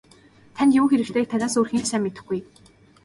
Танд 0.55 0.71
юу 0.79 0.85
хэрэгтэйг 0.89 1.25
танаас 1.29 1.53
өөр 1.57 1.69
хэн 1.69 1.81
ч 1.83 1.85
сайн 1.89 2.01
мэдэхгүй. 2.05 2.39